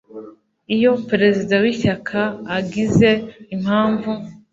iyo 0.75 0.91
perezida 1.09 1.53
w 1.63 1.65
ishyaka 1.73 2.19
agize 2.57 3.09
impamvu 3.55 4.11